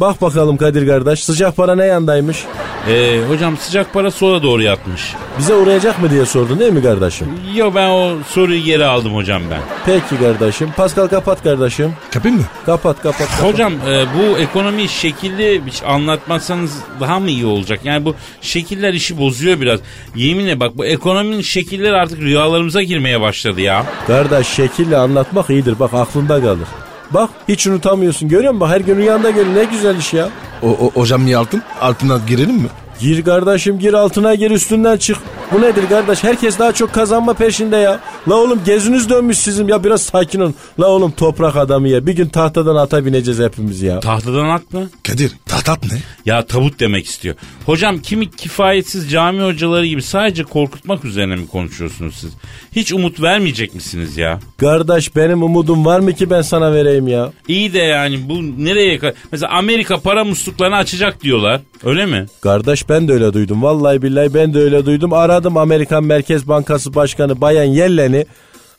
[0.00, 1.24] Bak bakalım Kadir kardeş.
[1.24, 2.44] Sıcak para ne yandaymış?
[2.88, 5.14] Ee, hocam sıcak para sola doğru yatmış.
[5.38, 7.28] Bize uğrayacak mı diye sordun değil mi kardeşim?
[7.54, 9.60] Yo ben o soruyu geri aldım hocam ben.
[9.86, 10.70] Peki kardeşim.
[10.76, 11.92] Pascal kapat kardeşim.
[12.12, 12.44] Kapayım mı?
[12.66, 13.18] Kapat kapat.
[13.18, 13.52] kapat.
[13.52, 17.80] Hocam e, bu ekonomiyi şekilli bir şey anlatmazsanız daha mı iyi olacak?
[17.84, 19.80] Yani bu şekiller işi bozuyor biraz.
[20.16, 23.86] Yeminle bak bu ekonominin şekilleri artık rüyalarımıza girmeye başladı ya.
[24.06, 25.78] Kardeş şekille anlatmak iyidir.
[25.80, 26.68] Bak aklında kalır.
[27.10, 28.28] Bak hiç unutamıyorsun.
[28.28, 28.60] Görüyor musun?
[28.60, 29.56] Bak her gün rüyanda geliyor.
[29.56, 30.28] Ne güzel iş ya.
[30.62, 31.62] O, o, hocam niye altın?
[31.80, 32.68] Altına girelim mi?
[33.00, 35.16] Gir kardeşim gir altına gir üstünden çık.
[35.52, 36.24] Bu nedir kardeş?
[36.24, 38.00] Herkes daha çok kazanma peşinde ya.
[38.28, 40.54] La oğlum geziniz dönmüş sizin ya biraz sakin olun.
[40.80, 42.06] La oğlum toprak adamı ya.
[42.06, 44.00] Bir gün tahtadan ata bineceğiz hepimiz ya.
[44.00, 44.88] Tahtadan at mı?
[45.06, 45.98] Kadir tahtat ne?
[46.26, 47.34] Ya tabut demek istiyor.
[47.66, 52.30] Hocam kimi kifayetsiz cami hocaları gibi sadece korkutmak üzerine mi konuşuyorsunuz siz?
[52.76, 54.40] Hiç umut vermeyecek misiniz ya?
[54.60, 57.32] Kardeş benim umudum var mı ki ben sana vereyim ya?
[57.48, 59.00] İyi de yani bu nereye?
[59.32, 61.60] Mesela Amerika para musluklarını açacak diyorlar.
[61.84, 62.26] Öyle mi?
[62.40, 63.62] Kardeş ben de öyle duydum.
[63.62, 65.12] Vallahi billahi ben de öyle duydum.
[65.12, 68.26] Aradım Amerikan Merkez Bankası Başkanı Bayan Yellen'i.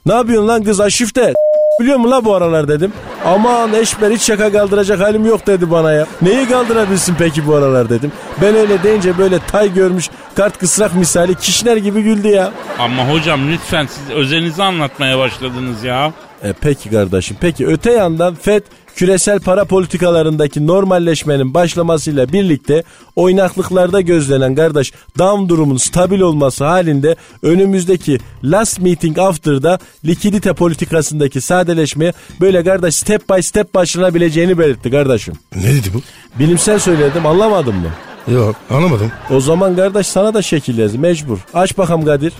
[0.05, 1.33] Ne yapıyorsun lan kız aşifte?
[1.81, 2.93] Biliyor musun la bu aralar dedim.
[3.25, 6.05] Aman eşber hiç şaka kaldıracak halim yok dedi bana ya.
[6.21, 8.11] Neyi kaldırabilsin peki bu aralar dedim.
[8.41, 12.51] Ben öyle deyince böyle tay görmüş kart kısrak misali kişiler gibi güldü ya.
[12.79, 16.13] Ama hocam lütfen siz özelinizi anlatmaya başladınız ya.
[16.43, 18.63] E peki kardeşim peki öte yandan FED
[18.95, 22.84] küresel para politikalarındaki normalleşmenin başlamasıyla birlikte
[23.15, 32.13] oynaklıklarda gözlenen kardeş down durumun stabil olması halinde önümüzdeki last meeting after'da likidite politikasındaki sadeleşmeye
[32.41, 35.34] böyle kardeş step by step başlanabileceğini belirtti kardeşim.
[35.56, 36.01] Ne dedi bu?
[36.39, 37.89] Bilimsel söyledim anlamadın mı?
[38.27, 39.12] Yok anlamadım.
[39.31, 41.38] O zaman kardeş sana da şekil yaz mecbur.
[41.53, 42.34] Aç bakalım Kadir.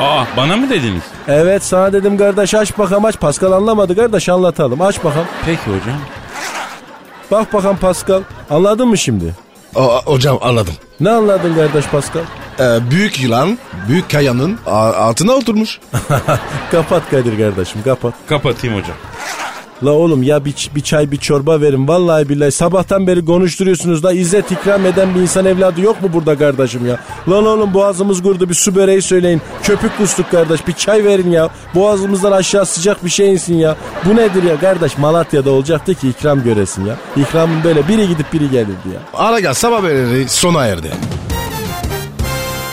[0.00, 1.02] Aa bana mı dediniz?
[1.28, 3.20] Evet sana dedim kardeş aç bakalım aç.
[3.20, 4.80] Pascal anlamadı kardeş anlatalım.
[4.80, 5.26] Aç bakalım.
[5.46, 5.98] Peki hocam.
[7.30, 8.22] Bak bakalım Pascal.
[8.50, 9.34] Anladın mı şimdi?
[9.74, 10.74] O, hocam anladım.
[11.00, 12.22] Ne anladın kardeş Pascal?
[12.60, 15.80] Ee, büyük yılan büyük kayanın altına oturmuş.
[16.70, 18.14] Kapat Kadir kardeşim kapat.
[18.28, 18.96] Kapatayım hocam.
[19.84, 24.12] La oğlum ya bir, bir çay bir çorba verin vallahi billahi sabahtan beri konuşturuyorsunuz da
[24.12, 26.98] izzet ikram eden bir insan evladı yok mu burada kardeşim ya?
[27.28, 31.48] Lan oğlum boğazımız kurdu bir su böreği söyleyin köpük kustuk kardeş bir çay verin ya
[31.74, 33.76] boğazımızdan aşağı sıcak bir şey insin ya.
[34.04, 36.96] Bu nedir ya kardeş Malatya'da olacaktı ki ikram göresin ya.
[37.16, 39.00] İkramın böyle biri gidip biri gelirdi ya.
[39.14, 40.90] Aragaz sabah haberleri sona erdi.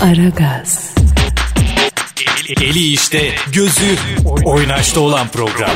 [0.02, 0.96] Aragaz,
[2.62, 3.96] Eli işte, gözü
[4.46, 5.70] oynaşta olan program.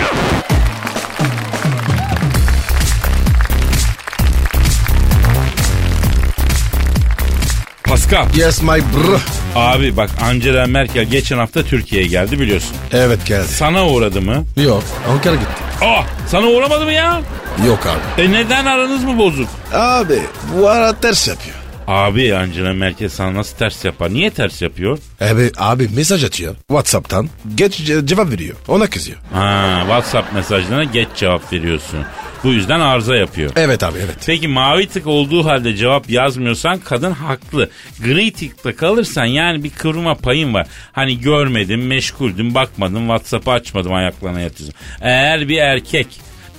[7.89, 8.25] Pascal.
[8.35, 9.19] Yes my bro.
[9.55, 12.75] Abi bak Angela Merkel geçen hafta Türkiye'ye geldi biliyorsun.
[12.91, 13.47] Evet geldi.
[13.47, 14.45] Sana uğradı mı?
[14.57, 15.47] Yok Ankara gitti.
[15.81, 17.21] Aa sana uğramadı mı ya?
[17.67, 18.21] Yok abi.
[18.21, 19.47] E neden aranız mı bozuk?
[19.73, 20.19] Abi
[20.57, 21.55] bu ara ters yapıyor.
[21.89, 24.13] Abi Angela Merkel sana nasıl ters yapar?
[24.13, 24.97] Niye ters yapıyor?
[25.21, 27.29] Abi, abi mesaj atıyor Whatsapp'tan.
[27.55, 28.55] Geç ce- cevap veriyor.
[28.67, 29.17] Ona kızıyor.
[29.33, 31.99] Ha, WhatsApp mesajlarına geç cevap veriyorsun.
[32.43, 33.51] Bu yüzden arıza yapıyor.
[33.55, 34.15] Evet abi evet.
[34.25, 37.69] Peki mavi tık olduğu halde cevap yazmıyorsan kadın haklı.
[38.03, 40.67] Gri tıkta kalırsan yani bir kıvrıma payın var.
[40.91, 44.79] Hani görmedim, meşguldüm, bakmadım, WhatsApp'ı açmadım ayaklarına yatıyorsun.
[45.01, 46.07] Eğer bir erkek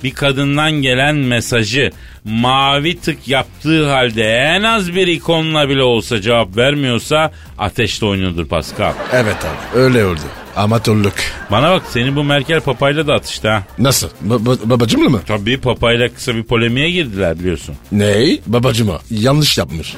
[0.03, 1.91] bir kadından gelen mesajı
[2.25, 8.93] mavi tık yaptığı halde en az bir ikonla bile olsa cevap vermiyorsa ateşte oynuyordur Pascal.
[9.13, 10.19] Evet abi öyle oldu.
[10.55, 11.33] Amatörlük.
[11.51, 13.63] Bana bak seni bu Merkel papayla da atıştı ha.
[13.79, 14.07] Nasıl?
[14.27, 15.21] Ba- ba- babacımla mı?
[15.27, 17.75] Tabii papayla kısa bir polemiğe girdiler biliyorsun.
[17.91, 18.41] Ney?
[18.47, 18.99] Babacıma.
[19.11, 19.93] Yanlış yapmış.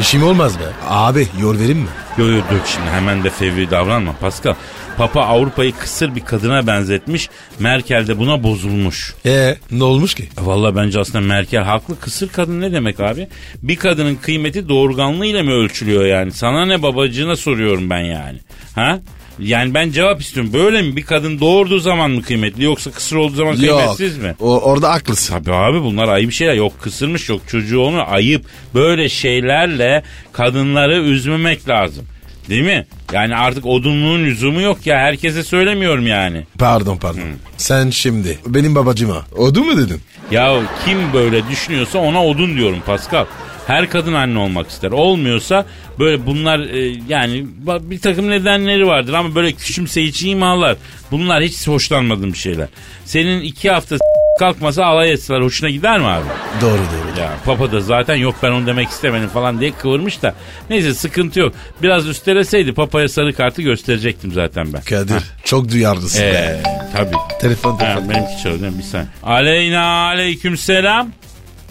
[0.00, 0.64] İşim olmaz be.
[0.88, 1.88] Abi yol verin mi?
[2.18, 4.54] Yo yo dur şimdi hemen de fevri davranma Pascal.
[5.02, 7.28] Papa Avrupa'yı kısır bir kadına benzetmiş.
[7.58, 9.14] Merkel de buna bozulmuş.
[9.26, 10.28] Ee ne olmuş ki?
[10.40, 12.00] Valla bence aslında Merkel haklı.
[12.00, 13.28] Kısır kadın ne demek abi?
[13.62, 16.32] Bir kadının kıymeti doğurganlığıyla mı ölçülüyor yani?
[16.32, 18.38] Sana ne babacığına soruyorum ben yani.
[18.74, 19.00] Ha?
[19.38, 20.52] Yani ben cevap istiyorum.
[20.52, 20.96] Böyle mi?
[20.96, 23.78] Bir kadın doğurduğu zaman mı kıymetli yoksa kısır olduğu zaman Yok.
[23.78, 24.34] kıymetsiz mi?
[24.40, 25.34] O, orada haklısın.
[25.34, 26.54] Tabii abi bunlar ayıp şeyler.
[26.54, 28.04] Yok kısırmış yok çocuğu olmuyor.
[28.08, 28.44] Ayıp.
[28.74, 32.06] Böyle şeylerle kadınları üzmemek lazım.
[32.48, 32.86] Değil mi?
[33.12, 34.96] Yani artık odunluğun lüzumu yok ya.
[34.98, 36.46] Herkese söylemiyorum yani.
[36.58, 37.20] Pardon pardon.
[37.56, 40.00] Sen şimdi benim babacıma odun mu dedin?
[40.30, 43.24] Ya kim böyle düşünüyorsa ona odun diyorum Pascal.
[43.66, 44.90] Her kadın anne olmak ister.
[44.90, 45.66] Olmuyorsa
[45.98, 50.76] böyle bunlar e, yani bir takım nedenleri vardır ama böyle küçümseyici imalar.
[51.10, 52.68] Bunlar hiç hoşlanmadığım şeyler.
[53.04, 53.96] Senin iki hafta
[54.38, 56.24] kalkmasa alay etseler hoşuna gider mi abi?
[56.60, 57.20] Doğru doğru.
[57.20, 60.34] Ya papa da zaten yok ben onu demek istemedim falan diye kıvırmış da.
[60.70, 61.54] Neyse sıkıntı yok.
[61.82, 64.80] Biraz üsteleseydi papaya sarı kartı gösterecektim zaten ben.
[64.80, 66.62] Kadir çok duyarlısın Eee be.
[66.92, 67.16] tabii.
[67.40, 68.08] Telefon Ha, telefon.
[68.10, 69.08] benimki çalıyor bir saniye.
[69.22, 71.08] Aleyna aleyküm selam.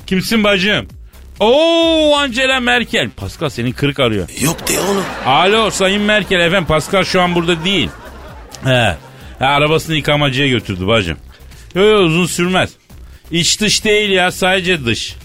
[0.08, 0.88] Kimsin bacım?
[1.42, 3.10] Oo Angela Merkel.
[3.10, 4.30] Pascal senin kırık arıyor.
[4.42, 5.04] Yok de oğlum.
[5.26, 7.90] Alo Sayın Merkel efendim Pascal şu an burada değil.
[8.64, 8.96] He.
[9.40, 11.18] He, arabasını yıkamacıya götürdü bacım.
[11.76, 12.72] Yok yok uzun sürmez.
[13.32, 15.16] İç dış değil ya sadece dış.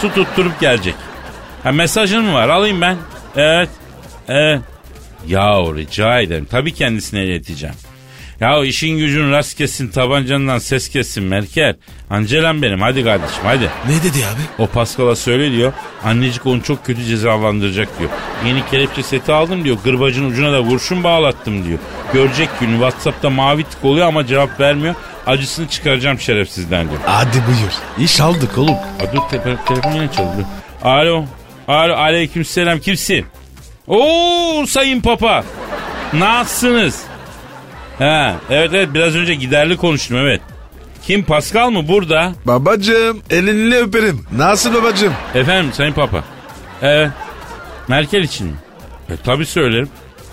[0.00, 0.94] Su tutturup gelecek.
[1.62, 2.96] Ha mesajın mı var alayım ben.
[3.36, 3.68] Evet.
[4.28, 4.60] Evet.
[5.26, 6.46] Yahu rica ederim.
[6.50, 7.74] Tabii kendisine ileteceğim.
[8.42, 11.76] Ya işin gücün rast kessin tabancandan ses kessin Merkel.
[12.10, 13.70] Angelam benim hadi kardeşim hadi.
[13.88, 14.62] Ne dedi abi?
[14.62, 15.72] O Pascal'a söyle diyor.
[16.04, 18.10] Annecik onu çok kötü cezalandıracak diyor.
[18.46, 19.76] Yeni kelepçe seti aldım diyor.
[19.84, 21.78] Gırbacın ucuna da kurşun bağlattım diyor.
[22.12, 24.94] Görecek günü Whatsapp'ta mavi tık oluyor ama cevap vermiyor.
[25.26, 27.00] Acısını çıkaracağım şerefsizden diyor.
[27.06, 27.72] Hadi buyur.
[27.98, 28.74] İş aldık oğlum.
[28.74, 30.44] Aa, dur te- telefon yine çalıyor.
[30.82, 31.24] Alo.
[31.68, 33.26] Alo aleyküm selam kimsin?
[33.86, 35.44] Oo sayın papa.
[36.12, 37.11] Nasılsınız?
[38.02, 40.40] Ha, evet evet biraz önce giderli konuştum evet.
[41.06, 42.32] Kim Pascal mı burada?
[42.44, 44.26] Babacım elini öperim.
[44.36, 45.12] Nasıl babacım?
[45.34, 46.24] Efendim sayın papa.
[46.82, 47.10] Evet.
[47.88, 48.54] Merkel için mi?
[49.10, 49.88] E, tabii söylerim.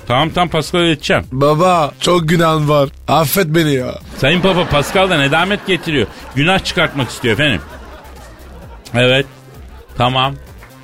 [0.08, 1.24] Tamam tamam Pascal'a ileteceğim.
[1.32, 2.90] Baba çok günahın var.
[3.08, 4.00] Affet beni ya.
[4.18, 6.08] Sayın Papa Pascal da nedamet getiriyor.
[6.36, 7.62] Günah çıkartmak istiyor efendim.
[8.94, 9.26] Evet.
[9.98, 10.36] Tamam.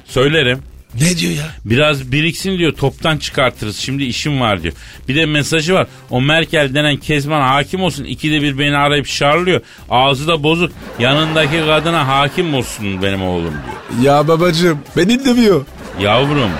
[0.05, 0.63] Söylerim.
[1.01, 1.45] Ne diyor ya?
[1.65, 4.73] Biraz biriksin diyor toptan çıkartırız şimdi işim var diyor.
[5.07, 9.61] Bir de mesajı var o Merkel denen Kezban hakim olsun ikide bir beni arayıp şarlıyor.
[9.89, 14.03] Ağzı da bozuk yanındaki kadına hakim olsun benim oğlum diyor.
[14.03, 15.65] Ya babacığım beni demiyor.
[15.99, 16.51] Yavrum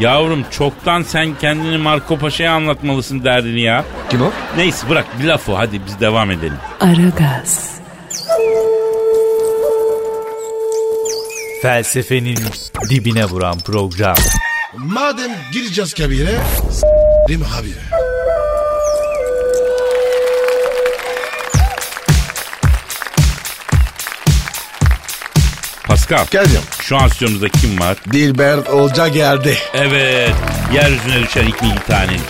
[0.00, 3.84] yavrum çoktan sen kendini Marco Paşa'ya anlatmalısın derdini ya.
[4.10, 4.32] Kim o?
[4.56, 6.58] Neyse bırak bir laf o hadi biz devam edelim.
[6.80, 7.70] Aragaz,
[11.62, 12.38] Felsefenin
[12.90, 14.16] dibine vuran program.
[14.76, 16.38] Madem gireceğiz kabire.
[16.70, 17.72] S**rim abi.
[25.86, 26.64] Pascal Geleceğim.
[26.80, 27.96] şu an stüdyomuzda kim var?
[28.12, 29.56] Dilber Olca geldi.
[29.74, 30.34] Evet,
[30.74, 32.22] yeryüzüne düşen ilk bilgi taneci.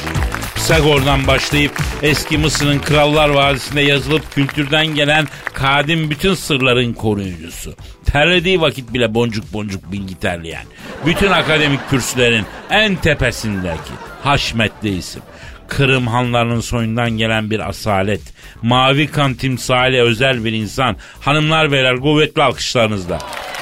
[0.55, 7.75] Pisagor'dan başlayıp eski Mısır'ın Krallar Vadisi'nde yazılıp kültürden gelen kadim bütün sırların koruyucusu.
[8.13, 10.65] Terlediği vakit bile boncuk boncuk bilgi terleyen.
[11.07, 13.93] Bütün akademik kürsülerin en tepesindeki
[14.23, 15.23] haşmetli isim.
[15.69, 18.21] Kırım hanlarının soyundan gelen bir asalet.
[18.63, 20.97] Mavi kan timsali özel bir insan.
[21.21, 23.19] Hanımlar beyler kuvvetli alkışlarınızla.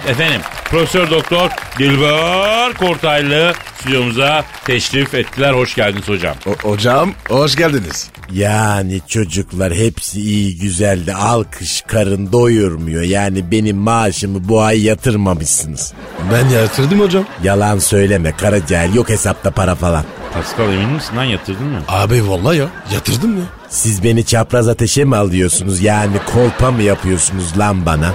[0.09, 3.53] Efendim Profesör Doktor Dilber Kortaylı
[3.87, 5.53] stüdyomuza teşrif ettiler.
[5.53, 6.35] Hoş geldiniz hocam.
[6.47, 8.11] O- hocam hoş geldiniz.
[8.33, 13.03] Yani çocuklar hepsi iyi güzel de alkış karın doyurmuyor.
[13.03, 15.93] Yani benim maaşımı bu ay yatırmamışsınız.
[16.33, 17.25] Ben yatırdım hocam.
[17.43, 20.05] Yalan söyleme kara cahil yok hesapta para falan.
[20.35, 21.79] Pascal emin misin lan yatırdın mı?
[21.89, 23.45] Abi vallahi ya yatırdım ya.
[23.69, 28.13] Siz beni çapraz ateşe mi alıyorsunuz yani kolpa mı yapıyorsunuz lan bana?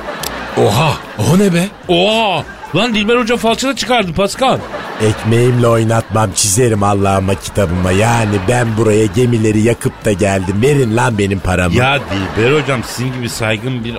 [0.58, 0.94] Oha
[1.32, 1.68] o ne be?
[1.88, 2.44] Oha!
[2.76, 4.60] Lan Dilber Hoca falçata çıkardı Pascal.
[5.02, 7.92] Ekmeğimle oynatmam çizerim Allah'ıma kitabıma.
[7.92, 10.62] Yani ben buraya gemileri yakıp da geldim.
[10.62, 11.76] Verin lan benim paramı.
[11.76, 12.00] Ya
[12.38, 13.96] Dilber Hocam sizin gibi saygın bir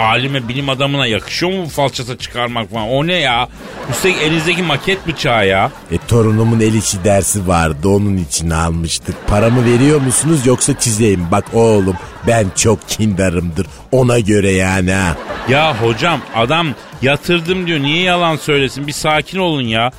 [0.00, 2.88] alime bilim adamına yakışıyor mu falçata çıkarmak falan?
[2.88, 3.48] O ne ya?
[3.90, 5.70] Üstelik elinizdeki maket bıçağı ya.
[5.92, 9.26] E torunumun el işi dersi vardı onun için almıştık.
[9.26, 11.26] Paramı veriyor musunuz yoksa çizeyim?
[11.30, 15.16] Bak oğlum ben çok kindarımdır ona göre yani ha.
[15.48, 16.68] Ya hocam adam
[17.02, 17.80] yatırdım diyor.
[17.80, 18.86] Niye yalan söylesin?
[18.86, 19.90] Bir sakin olun ya.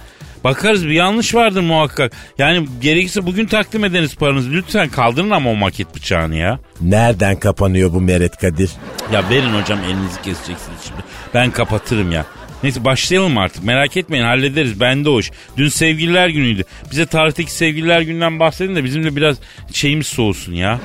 [0.44, 2.12] Bakarız bir yanlış vardır muhakkak.
[2.38, 4.52] Yani gerekirse bugün takdim edeniz paranızı.
[4.52, 6.60] Lütfen kaldırın ama o maket bıçağını ya.
[6.82, 8.70] Nereden kapanıyor bu Meret Kadir?
[9.14, 11.02] Ya verin hocam elinizi keseceksiniz şimdi.
[11.34, 12.26] Ben kapatırım ya.
[12.64, 15.32] Neyse başlayalım artık merak etmeyin hallederiz bende o iş.
[15.58, 16.64] Dün sevgililer günüydü.
[16.92, 19.38] Bize tarihteki sevgililer günden bahsedin de bizim de biraz
[19.74, 20.80] şeyimiz soğusun ya.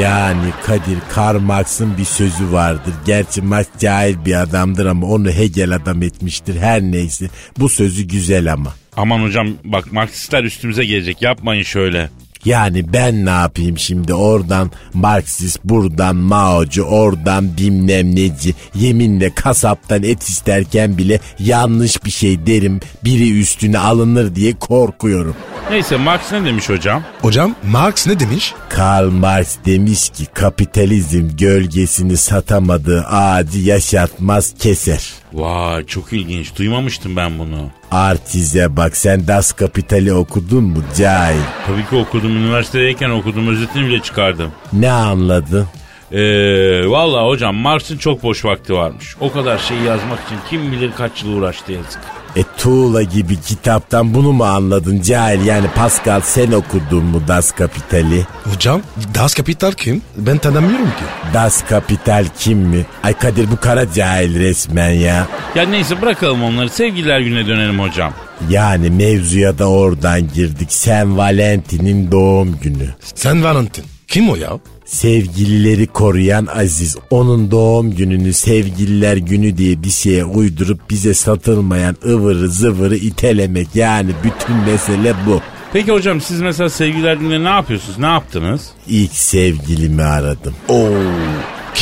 [0.00, 2.94] Yani Kadir Karl Marx'ın bir sözü vardır.
[3.06, 6.60] Gerçi Marx cahil bir adamdır ama onu Hegel adam etmiştir.
[6.60, 7.26] Her neyse
[7.58, 8.74] bu sözü güzel ama.
[8.96, 12.10] Aman hocam bak Marksistler üstümüze gelecek yapmayın şöyle.
[12.44, 20.22] Yani ben ne yapayım şimdi oradan Marksist buradan Mao'cu oradan bilmem neci yeminle kasaptan et
[20.22, 25.36] isterken bile yanlış bir şey derim biri üstüne alınır diye korkuyorum.
[25.70, 27.02] Neyse Marx ne demiş hocam?
[27.20, 28.54] Hocam Marx ne demiş?
[28.68, 35.21] Karl Marx demiş ki kapitalizm gölgesini satamadığı ağacı yaşatmaz keser.
[35.32, 37.70] Vay çok ilginç duymamıştım ben bunu.
[37.90, 41.40] Artize bak sen Das Kapital'i okudun mu cahil?
[41.66, 44.50] Tabii ki okudum üniversitedeyken okudum özetini bile çıkardım.
[44.72, 45.66] Ne anladın?
[46.12, 49.16] Ee, Valla hocam Marx'ın çok boş vakti varmış.
[49.20, 52.00] O kadar şeyi yazmak için kim bilir kaç yıl uğraştı yazık.
[52.36, 55.46] E tuğla gibi kitaptan bunu mu anladın cahil?
[55.46, 58.26] Yani Pascal sen okudun mu Das Kapital'i?
[58.44, 58.80] Hocam
[59.14, 60.02] Das Kapital kim?
[60.16, 61.04] Ben tanımıyorum ki.
[61.34, 62.86] Das Kapital kim mi?
[63.02, 65.26] Ay Kadir bu kara cahil resmen ya.
[65.54, 68.12] Ya neyse bırakalım onları sevgililer gününe dönelim hocam.
[68.50, 70.72] Yani mevzuya da oradan girdik.
[70.72, 72.88] Sen Valentin'in doğum günü.
[73.14, 73.84] Sen Valentin.
[74.08, 74.50] Kim o ya?
[74.92, 76.96] Sevgilileri koruyan Aziz.
[77.10, 83.68] Onun doğum gününü sevgililer günü diye bir şeye uydurup bize satılmayan ıvırı zıvırı itelemek.
[83.74, 85.40] Yani bütün mesele bu.
[85.72, 87.98] Peki hocam siz mesela sevgililer gününe ne yapıyorsunuz?
[87.98, 88.70] Ne yaptınız?
[88.88, 90.54] İlk sevgilimi aradım.
[90.68, 90.88] Oo.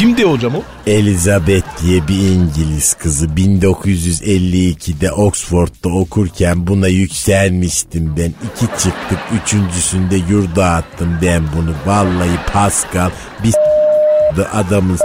[0.00, 0.62] Kimdi hocam o?
[0.86, 8.28] Elizabeth diye bir İngiliz kızı 1952'de Oxford'da okurken buna yükselmiştim ben.
[8.28, 11.74] İki çıktık üçüncüsünde yurda attım ben bunu.
[11.86, 13.10] Vallahi Pascal
[13.44, 13.54] bir
[14.60, 14.98] adamın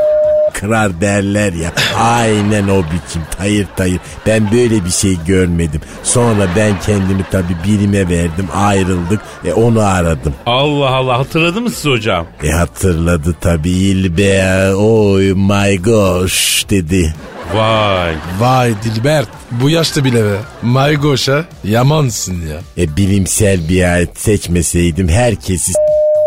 [0.60, 1.72] kırar derler ya.
[2.00, 4.00] Aynen o biçim tayır tayır.
[4.26, 5.82] Ben böyle bir şey görmedim.
[6.04, 9.22] Sonra ben kendimi tabii birime verdim ayrıldık.
[9.46, 10.34] E onu aradım.
[10.46, 12.26] Allah Allah hatırladı mı siz hocam?
[12.44, 14.74] E hatırladı tabii İlbe.
[14.76, 17.14] Oy my gosh dedi.
[17.54, 18.14] Vay.
[18.40, 20.38] Vay Dilbert bu yaşta bile be.
[20.62, 22.84] Maygoş'a yamansın ya.
[22.84, 25.72] E, bilimsel bir alet seçmeseydim herkesi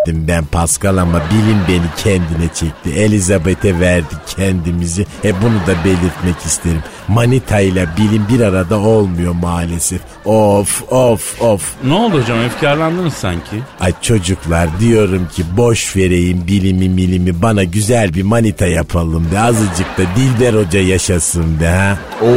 [0.09, 2.91] s**tim ben Pascal ama bilim beni kendine çekti.
[2.91, 5.07] Elizabeth'e verdik kendimizi.
[5.25, 6.83] E bunu da belirtmek isterim.
[7.09, 10.01] Manita ile bilim bir arada olmuyor maalesef.
[10.25, 11.75] Of of of.
[11.85, 13.57] Ne oldu hocam efkarlandınız sanki.
[13.81, 19.41] Ay çocuklar diyorum ki boş vereyim bilimi milimi bana güzel bir manita yapalım be.
[19.41, 21.99] Azıcık da Dilber Hoca yaşasın be ha.
[22.23, 22.29] Oo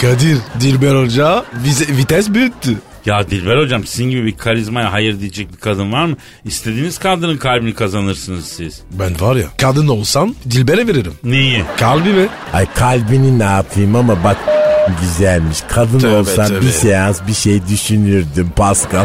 [0.00, 2.74] Kadir Dilber Hoca vize, vites büyüttü.
[3.06, 6.16] Ya Dilber hocam sizin gibi bir karizmaya hayır diyecek bir kadın var mı?
[6.44, 8.82] İstediğiniz kadının kalbini kazanırsınız siz.
[8.90, 11.12] Ben var ya kadın olsam Dilber'e veririm.
[11.24, 11.62] Neyi?
[11.76, 12.26] Kalbimi.
[12.52, 14.36] Ay kalbini ne yapayım ama bak
[15.00, 15.58] güzelmiş.
[15.68, 16.60] Kadın Tövbe, olsam tövbe.
[16.60, 19.04] bir seans bir şey düşünürdüm Pascal.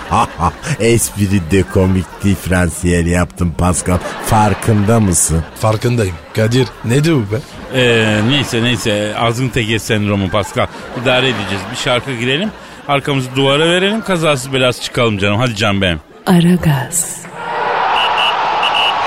[0.80, 3.98] Espri de komik diferansiyel yaptım Pascal.
[4.26, 5.44] Farkında mısın?
[5.60, 6.14] Farkındayım.
[6.36, 7.36] Kadir ne diyor be?
[7.74, 10.66] Ee, neyse neyse azın teke sendromu Pascal.
[11.02, 11.62] İdare edeceğiz.
[11.72, 12.50] Bir şarkı girelim.
[12.88, 14.00] Arkamızı duvara verelim.
[14.00, 15.38] Kazasız belası çıkalım canım.
[15.38, 16.00] Hadi can benim.
[16.26, 17.22] Aragaz,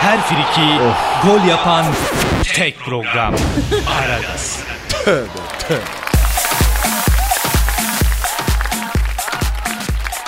[0.02, 0.78] Her friki
[1.28, 1.86] gol yapan
[2.56, 3.36] tek program.
[4.02, 4.64] Aragaz.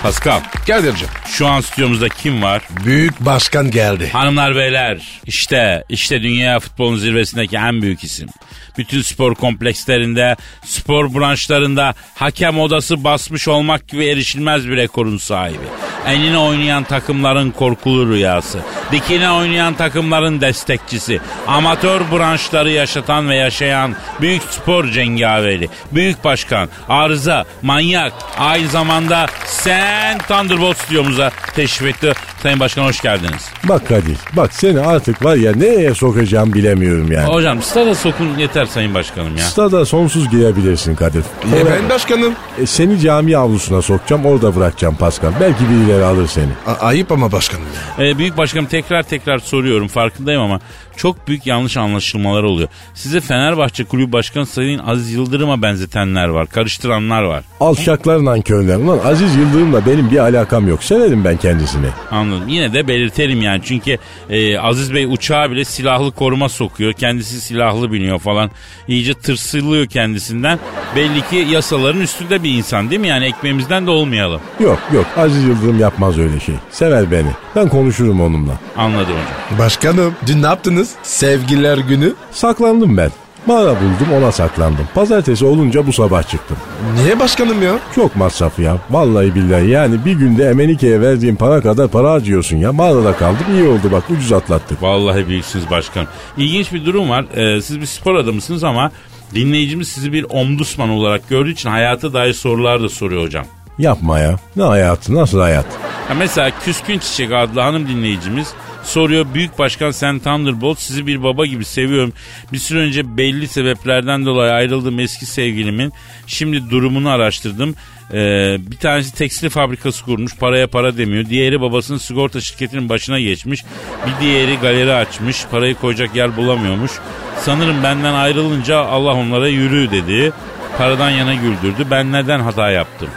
[0.04, 1.08] Pascal Kadir'cim.
[1.28, 2.62] şu an stüdyomuzda kim var?
[2.86, 4.10] Büyük başkan geldi.
[4.14, 8.30] Hanımlar beyler işte işte dünya futbolun zirvesindeki en büyük isim.
[8.78, 10.36] Bütün spor komplekslerinde,
[10.66, 15.66] spor branşlarında hakem odası basmış olmak gibi erişilmez bir rekorun sahibi.
[16.08, 18.60] Enine oynayan takımların korkulu rüyası.
[18.94, 21.20] Dikine oynayan takımların destekçisi.
[21.48, 25.70] Amatör branşları yaşatan ve yaşayan büyük spor cengaveri.
[25.92, 32.14] Büyük başkan, arıza, manyak, aynı zamanda Sen Thunderbolt stüdyomuza teşrif etti.
[32.44, 33.50] Sayın Başkan hoş geldiniz.
[33.64, 37.28] Bak Kadir bak seni artık var ya nereye sokacağım bilemiyorum yani.
[37.28, 39.44] Hocam stada sokun yeter Sayın Başkanım ya.
[39.44, 41.24] Stada sonsuz girebilirsin Kadir.
[41.54, 42.34] E ben başkanım.
[42.62, 45.32] E, seni cami avlusuna sokacağım orada bırakacağım Pascal.
[45.40, 46.50] Belki birileri alır seni.
[46.68, 47.66] A- ayıp ama başkanım
[47.98, 48.06] ya.
[48.06, 50.60] Ee, büyük Başkanım tekrar tekrar soruyorum farkındayım ama
[50.98, 52.70] çok büyük yanlış anlaşılmalar oluyor.
[52.94, 56.48] Size Fenerbahçe Kulübü Başkanı Sayın Aziz Yıldırım'a benzetenler var.
[56.48, 57.44] Karıştıranlar var.
[57.60, 58.76] Alçaklar nankörler.
[58.76, 60.84] Ulan Aziz Yıldırım'la benim bir alakam yok.
[60.84, 61.88] Severim ben kendisini.
[62.12, 62.48] Anladım.
[62.48, 63.62] Yine de belirtelim yani.
[63.66, 63.98] Çünkü
[64.30, 66.94] e, Aziz Bey uçağa bile silahlı koruma sokuyor.
[66.94, 68.52] Kendisi silahlı biniyor falan.
[68.88, 70.60] İyice tırsılıyor kendisinden.
[70.96, 73.08] Belli ki yasaların üstünde bir insan değil mi?
[73.08, 74.42] Yani ekmeğimizden de olmayalım.
[74.60, 76.56] Yok yok Aziz Yıldırım yapmaz öyle şey.
[76.72, 77.30] Sever beni.
[77.56, 78.52] Ben konuşurum onunla.
[78.78, 79.60] Anladım hocam.
[79.60, 80.83] Başkanım dün ne yaptınız?
[81.04, 82.14] Sevgililer günü.
[82.32, 83.12] Saklandım ben.
[83.46, 84.88] Mağara buldum ona saklandım.
[84.96, 86.58] Pazartesi olunca bu sabah çıktım.
[86.96, 87.80] Niye başkanım ya?
[87.96, 88.78] Çok masraf ya.
[88.90, 92.74] Vallahi billahi yani bir günde Emenike'ye verdiğim para kadar para harcıyorsun ya.
[92.74, 94.84] Mağarada kaldım iyi oldu bak ucuz atlattık.
[94.84, 96.08] Vallahi büyüksünüz başkanım.
[96.38, 97.26] İlginç bir durum var.
[97.36, 98.92] Ee, siz bir spor adamısınız ama
[99.36, 103.46] dinleyicimiz sizi bir omdusman olarak gördüğü için hayata dair sorular da soruyor hocam.
[103.80, 104.36] Yapma ya.
[104.56, 105.66] Ne hayatı nasıl hayat?
[106.08, 109.26] Ha mesela Küskün Çiçek adlı hanım dinleyicimiz soruyor.
[109.34, 112.14] Büyük Başkan Sen Thunderbolt sizi bir baba gibi seviyorum.
[112.54, 115.94] Bir süre önce belli sebeplerden dolayı ayrıldığım eski sevgilimin
[116.28, 117.76] şimdi durumunu araştırdım.
[118.14, 121.26] Ee, bir tanesi tekstil fabrikası kurmuş paraya para demiyor.
[121.26, 123.64] Diğeri babasının sigorta şirketinin başına geçmiş.
[124.08, 126.92] Bir diğeri galeri açmış parayı koyacak yer bulamıyormuş.
[127.40, 130.34] Sanırım benden ayrılınca Allah onlara yürü dedi.
[130.78, 131.88] Paradan yana güldürdü.
[131.92, 133.10] Ben neden hata yaptım?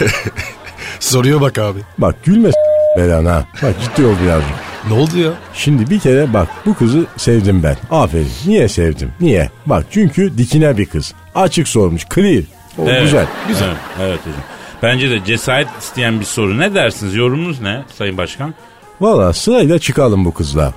[1.00, 1.78] Soruyor bak abi.
[1.98, 2.50] Bak gülme
[2.96, 3.44] belan ha.
[3.62, 4.50] Bak ciddi ol birazcık.
[4.88, 5.30] Ne oldu ya?
[5.54, 7.76] Şimdi bir kere bak bu kızı sevdim ben.
[7.90, 8.30] Aferin.
[8.46, 9.12] Niye sevdim?
[9.20, 9.50] Niye?
[9.66, 11.14] Bak çünkü dikine bir kız.
[11.34, 12.02] Açık sormuş.
[12.14, 12.42] Clear.
[12.78, 13.26] O Evet, güzel.
[13.48, 13.68] Güzel.
[13.68, 14.40] Evet, evet hocam.
[14.82, 16.58] Bence de cesaret isteyen bir soru.
[16.58, 17.14] Ne dersiniz?
[17.14, 18.54] Yorumunuz ne Sayın Başkan?
[19.00, 20.72] Valla sırayla çıkalım bu kızla.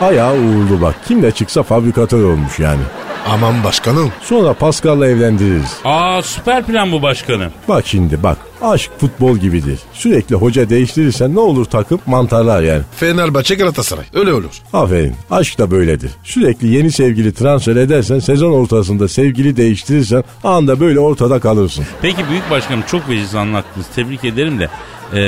[0.00, 0.94] Ayağı uğurlu bak.
[1.08, 2.82] Kim de çıksa fabrikatör olmuş yani.
[3.30, 4.12] Aman başkanım.
[4.22, 5.76] Sonra Pascal'la evlendiririz.
[5.84, 7.52] Aa süper plan bu başkanım.
[7.68, 8.38] Bak şimdi bak.
[8.62, 9.78] Aşk futbol gibidir.
[9.92, 12.82] Sürekli hoca değiştirirsen ne olur takım mantarlar yani.
[12.96, 14.04] Fenerbahçe Galatasaray.
[14.14, 14.50] Öyle olur.
[14.72, 15.14] Aferin.
[15.30, 16.10] Aşk da böyledir.
[16.24, 21.84] Sürekli yeni sevgili transfer edersen sezon ortasında sevgili değiştirirsen anda böyle ortada kalırsın.
[22.02, 23.86] Peki Büyük Başkanım çok veciz anlattınız.
[23.94, 24.68] Tebrik ederim de
[25.14, 25.18] e,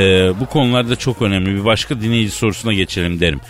[0.40, 1.54] bu konularda çok önemli.
[1.54, 3.40] Bir başka dinleyici sorusuna geçelim derim.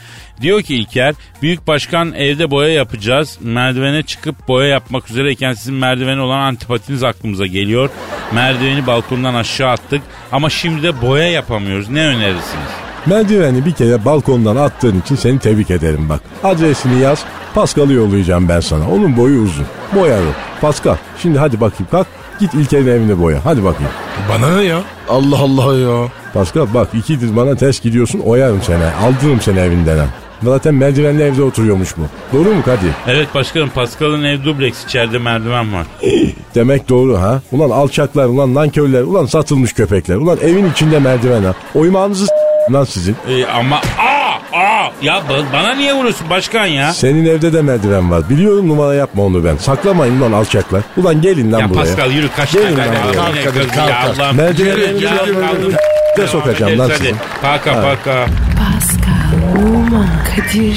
[0.40, 3.38] Diyor ki İlker, Büyük Başkan evde boya yapacağız.
[3.40, 7.90] Merdivene çıkıp boya yapmak üzereyken sizin merdivene olan antipatiniz aklımıza geliyor.
[8.32, 11.88] Merdiveni balkondan aşağı attık ama şimdi de boya yapamıyoruz.
[11.88, 12.68] Ne önerirsiniz?
[13.06, 16.20] Merdiveni bir kere balkondan attığın için seni tebrik ederim bak.
[16.44, 17.24] Adresini yaz.
[17.54, 18.90] Pascal'ı yollayacağım ben sana.
[18.90, 19.66] Onun boyu uzun.
[19.94, 20.60] Boyar o.
[20.60, 22.06] Pascal şimdi hadi bakayım kalk.
[22.40, 23.44] Git İlker'in evine boya.
[23.44, 23.92] Hadi bakayım.
[24.28, 24.80] Bana ne ya?
[25.08, 26.08] Allah Allah ya.
[26.34, 28.84] Pascal bak ikidir bana ters gidiyorsun oyarım seni.
[28.84, 30.06] Aldırırım seni evinden ha.
[30.42, 32.02] Zaten merdivenli evde oturuyormuş bu.
[32.36, 32.90] Doğru mu Kadir?
[33.08, 35.86] Evet başkanım Pascal'ın ev dubleks içeride merdiven var.
[36.54, 37.40] Demek doğru ha.
[37.52, 40.16] Ulan alçaklar, ulan nankörler, ulan satılmış köpekler.
[40.16, 41.54] Ulan evin içinde merdiven ha.
[41.74, 42.32] Oymağınızı s-
[42.72, 43.16] lan sizin.
[43.28, 46.92] Ee, ama aa aa ya ba- bana niye vuruyorsun başkan ya?
[46.92, 48.22] Senin evde de merdiven var.
[48.30, 49.56] Biliyorum numara yapma onu ben.
[49.56, 50.82] Saklamayın ulan alçaklar.
[50.96, 51.80] Ulan gelin lan Ya buraya.
[51.80, 53.12] Pascal yürü kaç Gelin lan buraya.
[53.12, 54.34] Kalk kızdı kalk.
[54.36, 55.40] Merdivenlerinizi Yürü, ya, yapmayın.
[55.48, 55.72] kaldım.
[56.18, 56.98] De sokacağım lan Hadi.
[56.98, 57.14] sizi.
[57.42, 58.26] Paka paka.
[58.58, 59.17] Pascal,
[59.56, 60.76] Oman, Kadir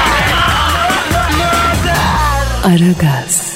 [2.63, 3.50] Aragaz.